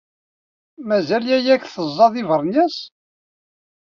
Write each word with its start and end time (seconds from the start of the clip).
Mazal 0.87 1.23
yaya-k 1.31 1.63
teẓẓaḍ 1.67 2.13
iberniyas? 2.21 2.77